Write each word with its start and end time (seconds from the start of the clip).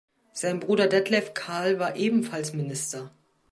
Sein 0.33 0.59
Bruder 0.59 0.87
Detlev 0.87 1.35
Carl 1.35 1.77
war 1.77 1.95
ebenfalls 1.95 2.53
Minister. 2.55 3.11